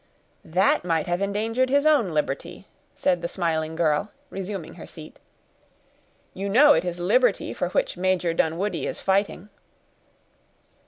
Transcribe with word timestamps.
"That 0.43 0.83
might 0.83 1.05
have 1.05 1.21
endangered 1.21 1.69
his 1.69 1.85
own 1.85 2.09
liberty," 2.11 2.65
said 2.95 3.21
the 3.21 3.27
smiling 3.27 3.75
girl, 3.75 4.09
resuming 4.31 4.73
her 4.73 4.87
seat. 4.87 5.19
"You 6.33 6.49
know 6.49 6.73
it 6.73 6.83
is 6.83 6.99
liberty 6.99 7.53
for 7.53 7.69
which 7.69 7.97
Major 7.97 8.33
Dunwoodie 8.33 8.87
is 8.87 8.99
fighting." 8.99 9.49